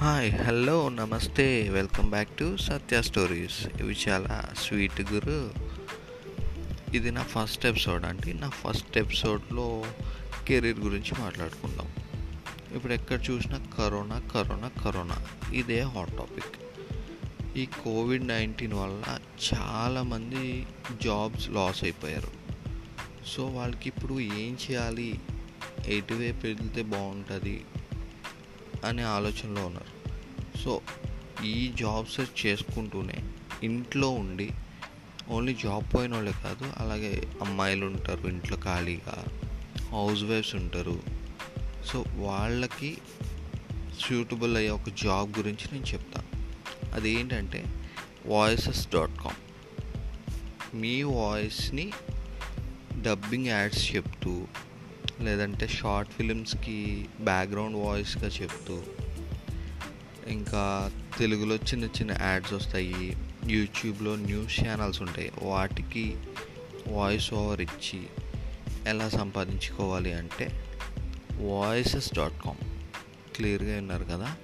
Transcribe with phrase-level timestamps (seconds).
[0.00, 5.50] Hi hello నమస్తే welcome back to Satya stories ఇవి చాలా స్వీట్ గురు.
[6.94, 8.34] ఇది నా ఫస్ట్ ఎపిసోడ్ అండి.
[8.34, 9.84] నా ఫస్ట్ ఎపిసోడ్లో
[10.48, 11.88] కెరీర్ గురించి మాట్లాడుకుందాం.
[12.74, 15.26] ఇప్పుడు ఎక్కడ చూసినా కరోనా కరోనా కరోనా.
[15.52, 16.62] ఇదే హాట్ టాపిక్
[17.58, 19.18] ఈ కోవిడ్ నైన్టీన్ వల్ల
[19.54, 20.66] చాలామంది
[21.02, 22.30] జాబ్స్ లాస్ అయిపోయారు.
[23.26, 25.20] సో వాళ్ళకి ఇప్పుడు ఏం చేయాలి?
[25.86, 27.64] ఎటువైపు వెళ్తే బాగుంటుంది?
[28.84, 29.99] అనే ఆలోచనలో ఉన్నారు.
[30.64, 30.80] సో
[31.44, 33.14] ఈ జాబ్ సెర్చ్ చేసుకుంటూనే
[33.62, 34.50] ఇంట్లో ఉండి
[35.28, 39.24] ఓన్లీ జాబ్ పోయిన వాళ్ళే కాదు అలాగే అమ్మాయిలు ఉంటారు ఇంట్లో ఖాళీగా
[39.90, 41.02] హౌస్ వైఫ్స్ ఉంటారు.
[41.86, 42.98] సో వాళ్ళకి
[44.00, 46.28] సూటబుల్ అయ్యే ఒక జాబ్ గురించి నేను చెప్తాను
[46.94, 47.64] అదేంటంటే
[48.26, 49.40] వాయిసెస్ డాట్ కామ్.
[50.76, 51.92] మీ వాయిస్ని
[53.02, 54.46] డబ్బింగ్ యాడ్స్ చెప్తూ
[55.20, 58.82] లేదంటే షార్ట్ ఫిలిమ్స్కి బ్యాక్గ్రౌండ్ వాయిస్గా చెప్తూ
[60.30, 63.16] ఇంకా తెలుగులో చిన్న చిన్న యాడ్స్ వస్తాయి.
[63.46, 65.32] యూట్యూబ్లో న్యూస్ ఛానల్స్ ఉంటాయి.
[65.42, 66.16] వాటికి
[66.88, 68.06] వాయిస్ ఓవర్ ఇచ్చి
[68.86, 70.64] ఎలా సంపాదించుకోవాలి అంటే
[71.40, 72.56] వాయిసెస్ డాట్ కామ్.
[73.36, 74.36] క్లియర్గా విన్నారు కదా?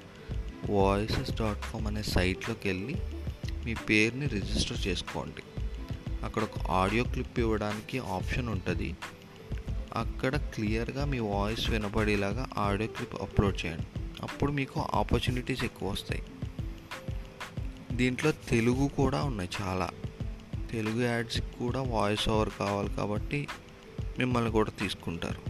[0.70, 2.96] వాయిసెస్ డాట్ కామ్ అనే సైట్లోకి వెళ్ళి
[3.64, 5.42] మీ పేరుని రిజిస్టర్ చేసుకోండి.
[6.24, 8.96] అక్కడ ఒక ఆడియో క్లిప్ ఇవ్వడానికి ఆప్షన్ ఉంటుంది.
[9.94, 14.05] అక్కడ క్లియర్గా మీ వాయిస్ వినపడేలాగా ఆడియో క్లిప్ అప్లోడ్ చేయండి.
[14.22, 16.22] అప్పుడు మీకు ఆపర్చునిటీస్ ఎక్కువ వస్తాయి.
[17.92, 19.90] దీంట్లో తెలుగు కూడా ఉన్నాయి చాలా.
[20.70, 23.48] తెలుగు యాడ్స్కి కూడా వాయిస్ ఓవర్ కావాలి కాబట్టి
[24.18, 25.42] మిమ్మల్ని కూడా తీసుకుంటారు.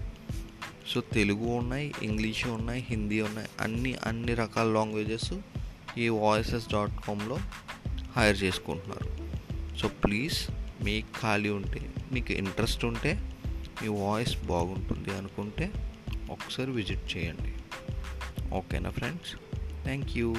[0.89, 5.35] సో తెలుగు ఉన్నాయి ఇంగ్లీష్ ఉన్నాయి హిందీ ఉన్నాయి అన్ని అన్ని రకాల లాంగ్వేజెస్
[5.99, 7.39] ఈ వాయిసెస్ డాట్ కామ్లో
[8.17, 9.27] హైర్ చేసుకుంటున్నారు.
[9.77, 10.51] సో ప్లీజ్
[10.85, 13.35] మీకు ఖాళీ ఉంటే మీకు ఇంట్రెస్ట్ ఉంటే
[13.83, 15.73] మీ వాయిస్ బాగుంటుంది అనుకుంటే
[16.31, 17.56] ఒకసారి విజిట్ చేయండి.
[18.53, 19.37] okay now friends.
[19.85, 20.35] Thank you.